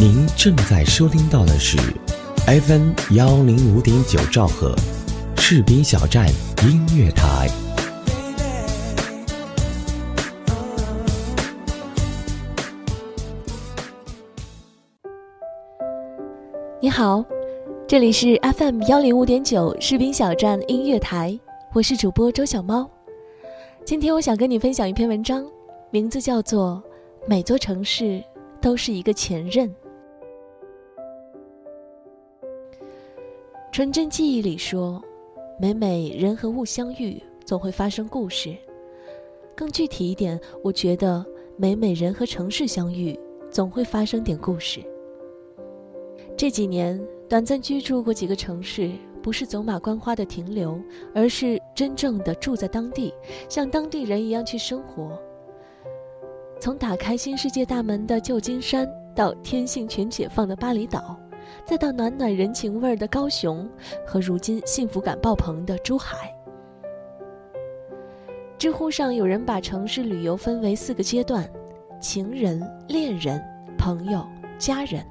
[0.00, 1.76] 您正在收听到的是
[2.46, 4.74] FM 幺零五点九兆赫，
[5.36, 6.26] 士兵小站
[6.62, 7.46] 音乐台。
[16.80, 17.22] 你好，
[17.86, 21.38] 这里是 FM 幺零五点九士兵小站音乐台，
[21.74, 22.88] 我是主播周小猫。
[23.84, 25.44] 今天我想跟你分享一篇文章，
[25.90, 26.82] 名字叫做
[27.28, 28.24] 《每座城市
[28.62, 29.68] 都是一个前任》。
[33.72, 35.00] 纯真记忆里说，
[35.56, 38.56] 每每人和物相遇，总会发生故事。
[39.54, 41.24] 更具体一点，我觉得
[41.56, 43.16] 每每人和城市相遇，
[43.48, 44.80] 总会发生点故事。
[46.36, 48.90] 这几年短暂居住过几个城市，
[49.22, 50.76] 不是走马观花的停留，
[51.14, 53.14] 而是真正的住在当地，
[53.48, 55.16] 像当地人一样去生活。
[56.58, 61.16] 从打开新世界大门的旧金山，到天性全解放的巴厘岛。
[61.64, 63.68] 再到暖暖人情味儿的高雄，
[64.06, 66.34] 和如今幸福感爆棚的珠海。
[68.58, 71.50] 知乎上有人把城市旅游分为四个阶段：
[72.00, 73.42] 情人、恋人、
[73.78, 74.26] 朋友、
[74.58, 75.04] 家人。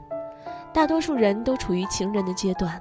[0.71, 2.79] 大多数人都处于情人的阶段，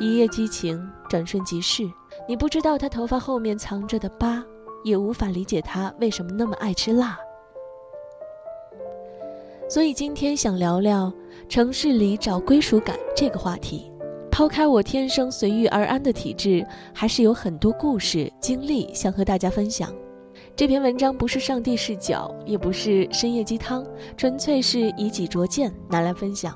[0.00, 0.80] 一夜激情，
[1.10, 1.82] 转瞬即逝。
[2.26, 4.42] 你不知道他头发后面藏着的疤，
[4.84, 7.18] 也无法理解他为什么那么爱吃辣。
[9.68, 11.12] 所以今天想聊聊
[11.48, 13.90] 城市里找归属感这个话题。
[14.30, 19.94] 抛开我天生随遇而安的体质，还是有很多故事经历想和大家分享。
[20.54, 23.86] 这篇文章不是上帝视角，也不是深夜鸡汤，
[24.16, 26.54] 纯粹是以己拙见拿来分享。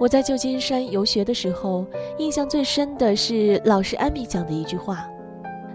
[0.00, 1.86] 我在旧金山游学的时候，
[2.18, 5.06] 印象最深的是老师艾米讲的一句话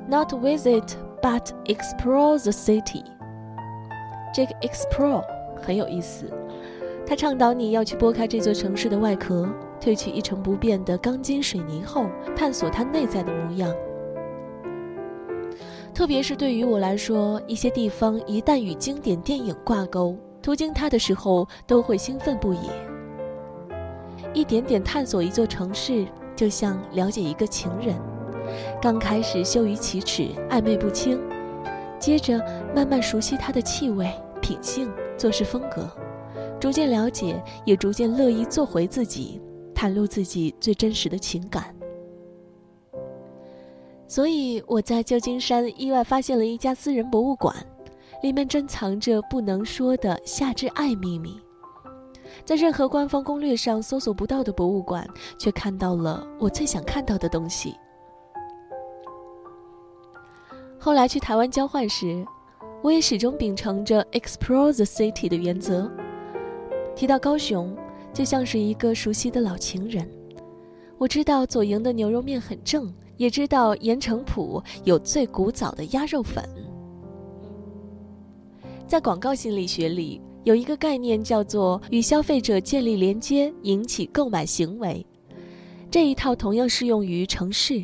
[0.10, 0.84] ：“Not visit,
[1.22, 3.04] but explore the city。”
[4.34, 5.24] 这个 explore。
[5.62, 6.26] 很有意思，
[7.10, 9.50] 他倡导你要去拨开这座城市的外壳，
[9.82, 13.74] 褪去一成不变的钢筋水泥后，探索它内在的模样。
[15.92, 22.70] 特别是对于我来说，一些地方一旦与经典电影挂钩，途经它的时候都会兴奋不已。
[24.32, 26.06] 一点点探索一座城市，
[26.36, 27.96] 就像了解一个情人，
[28.80, 31.20] 刚开始羞于启齿，暧昧不清，
[31.98, 32.40] 接着
[32.76, 34.08] 慢慢熟悉他的气味、
[34.40, 34.88] 品性。
[35.18, 35.86] 做事风格，
[36.60, 39.42] 逐渐了解，也逐渐乐意做回自己，
[39.74, 41.74] 袒露自己最真实的情感。
[44.08, 47.56] 所以我在旧金山意外发现了一家私人博物馆，
[48.22, 51.40] 里面珍藏着不能说的夏至爱秘密，
[52.44, 57.74] 在任何官方攻略上搜索不到的博物馆，却看到了我最想看到的东西。
[60.78, 62.26] 后来去台湾交换时。
[62.82, 65.92] 我也始终秉承着 explore the city 的原则。
[67.00, 67.74] 提到高雄，
[68.14, 70.06] 就像是一个熟悉的老情人。
[70.98, 76.44] 我知道左营的牛肉面很正，也知道盐城埔有最古早的鸭肉粉。
[78.86, 85.06] 在广告心理学里，有一个概念叫做与消费者建立连接，引起购买行为。
[85.90, 87.82] 这一套同样适用于城市，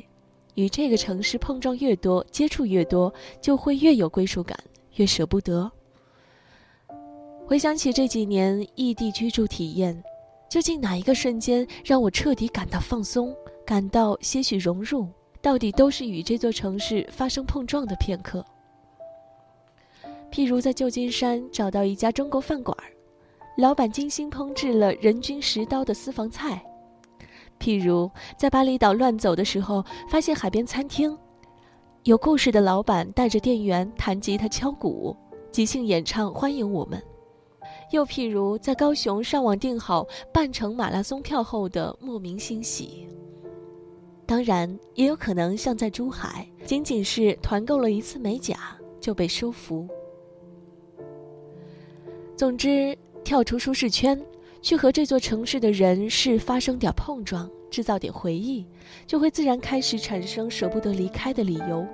[0.55, 4.59] 与这个城市碰撞越多，接触越多，就会越有归属感。
[4.95, 5.71] 越舍不得。
[7.47, 10.03] 回想起这几年异地居住体验，
[10.49, 13.31] 究竟哪一个瞬间让我彻底感到放松，
[13.63, 15.07] 感到些许融入？
[15.43, 18.43] 到底都是与这座城市发生碰撞的片刻。
[20.31, 22.75] 譬如在旧金山找到一家中国饭馆，
[23.59, 26.57] 老板精心烹制了人均十刀的私房菜；
[27.59, 31.15] 譬如在巴厘岛乱走的时候，发现海边餐厅。
[32.05, 35.15] 有故事的老板带着店员弹吉他、敲鼓，
[35.51, 36.99] 即兴演唱欢迎我们。
[37.91, 43.07] 又譬如在高雄上网订好半程马拉松票后的莫名欣喜。
[44.25, 49.87] 当然，也有可能像在珠海，仅仅是团购了一次美甲就被收服。
[52.35, 54.19] 总之，跳出舒适圈，
[54.61, 57.49] 去和这座城市的人事发生点碰撞。
[57.71, 58.65] 制造点回忆，
[59.05, 61.85] 就会自然开始产生舍不得离开的理由。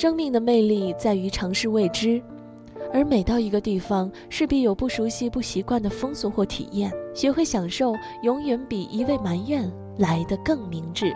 [0.00, 2.22] 生命的魅力在于尝试未知，
[2.90, 6.90] 而每到一个地方，势必有不熟悉、不习惯的风俗或体验。
[7.14, 7.92] 学会享受，
[8.22, 11.14] 永远比一味埋怨来得更明智。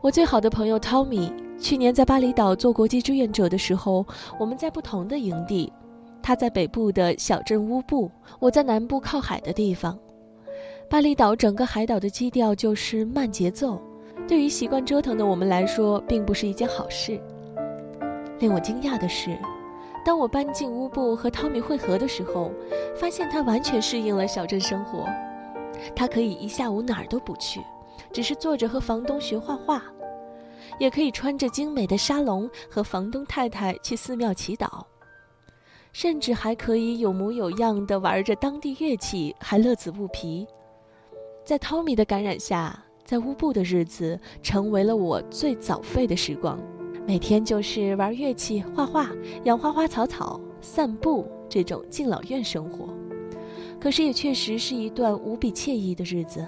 [0.00, 4.06] 我最好的朋友 Tommy 去年在巴厘岛做国际志愿者的时候，
[4.38, 5.72] 我们在不同的营地。
[6.22, 9.98] 他在北部的小镇乌布，我在南部靠海的地方。
[10.88, 13.82] 巴厘岛整个海岛的基调就是慢节奏，
[14.28, 17.18] 对于习惯折腾的我们来说，并不是一件好事。
[18.40, 19.36] 令我惊讶的是，
[20.04, 22.52] 当我搬进乌布和汤米会合的时候，
[22.94, 25.06] 发现他完全适应了小镇生活。
[25.96, 27.62] 他可以一下午哪儿都不去，
[28.12, 29.80] 只是坐着和房东学画画；
[30.78, 34.84] 也可以穿着精美的沙龙和房东太太去寺庙祈祷，
[35.92, 40.46] 甚至还可以有模有样的玩着当地乐器，还乐此不疲。
[41.44, 46.60] 在汤米的感染下，在乌布的日子成为了我最早废的时光。
[47.06, 49.08] 每天就是玩乐器、画画、
[49.44, 52.90] 养花花草草、散步这种敬老院生活，
[53.80, 56.44] 可是也确实是一段无比惬意的日子。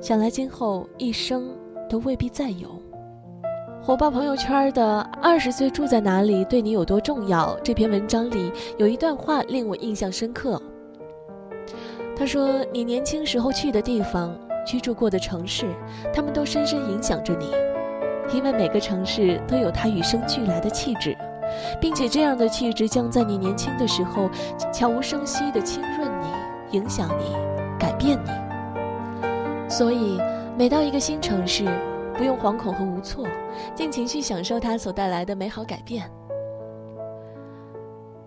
[0.00, 1.56] 想来今后一生
[1.88, 2.76] 都未必再有。
[3.80, 10.60] 火爆朋友圈的“二十岁住在哪里对你有多重要”这篇文章里有一段话令我印象深刻。
[12.16, 15.66] 他说：“你年轻时候去的地方、居住过的城市，
[16.12, 17.50] 他们都深深影响着你。”
[18.32, 21.14] 因为每个城市都有它与生俱来的气质，
[21.78, 24.30] 并且这样的气质将在你年轻的时候
[24.72, 27.36] 悄无声息地浸润你、影响你、
[27.78, 28.30] 改变你。
[29.68, 30.18] 所以，
[30.56, 31.66] 每到一个新城市，
[32.16, 33.26] 不用惶恐和无措，
[33.74, 36.10] 尽情去享受它所带来的美好改变。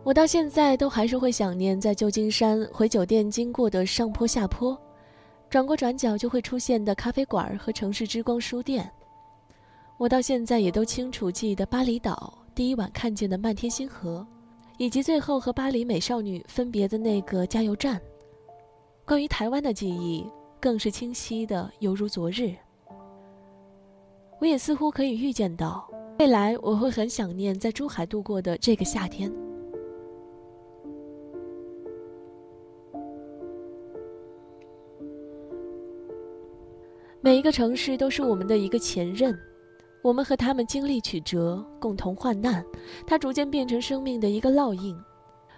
[0.04, 4.80] 我到现在都还是会想念在旧金山回酒店经过的上坡下坡，
[5.50, 8.90] 转过转角就会出现的咖啡馆和城市之光书店。
[9.98, 14.26] 我到现在也都清楚记得巴厘岛第一晚看见的漫天星河，
[14.78, 18.00] 以及最后和巴黎美少女分别的那个加油站。
[19.06, 20.26] 关于台湾的记忆
[20.60, 22.54] 更是清晰的，犹如昨日。
[24.40, 25.90] 我也似乎可以预见到，
[26.20, 29.32] 未来我会很想念在珠海度过的这个夏天。
[37.22, 39.38] 每一个城市都是我们的一个前任。
[40.04, 42.64] 我们和他们经历曲折，共同患难，
[43.06, 44.96] 它逐渐变成生命的一个烙印，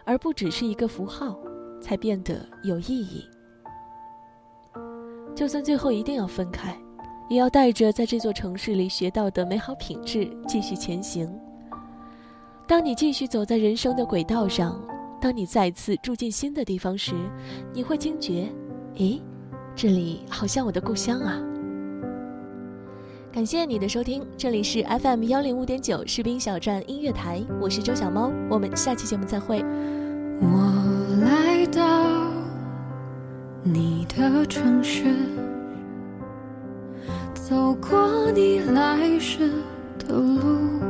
[0.06, 1.38] 而不只是一个符号，
[1.82, 3.24] 才变得有意义。
[5.36, 6.76] 就算最后一定要分开，
[7.30, 11.30] 也要带着在这座城市里学到的美好品质继续前行。
[12.66, 14.82] 当你继续走在人生的轨道上，
[15.22, 17.14] 当你再次住进新的地方时，
[17.74, 18.50] 你会惊觉，
[18.96, 19.22] 诶，
[19.82, 21.40] 这里好像我的故乡啊。
[23.32, 29.64] 感谢你的收听，这里是 FM 幺零五点九士兵小站音乐台，我是周小猫，我们下期节目再会。
[30.42, 32.30] 我来到
[33.64, 35.16] 你的城市，
[37.34, 39.50] 走过你来时
[39.98, 40.82] 的路，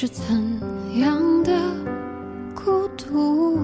[0.00, 0.24] 是怎
[1.00, 1.50] 样的？
[2.54, 3.58] 孤独，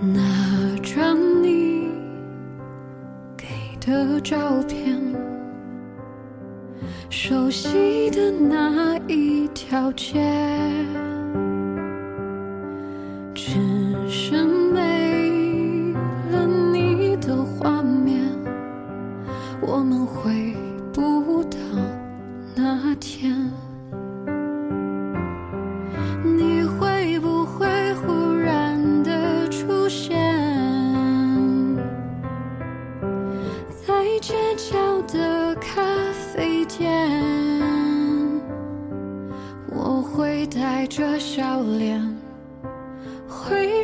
[0.00, 0.22] 拿
[0.80, 1.12] 着
[1.42, 1.90] 你
[3.36, 3.48] 给
[3.80, 4.38] 的照
[4.68, 4.96] 片，
[7.10, 10.22] 熟悉的那一条街，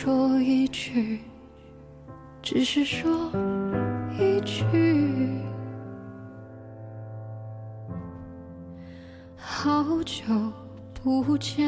[0.00, 1.18] 说一句，
[2.40, 3.32] 只是说
[4.16, 4.62] 一句，
[9.36, 10.22] 好久
[11.02, 11.66] 不见，